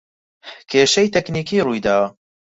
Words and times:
کێشەی 0.69 1.11
تەکنیکی 1.15 1.63
روویداوە 1.65 2.07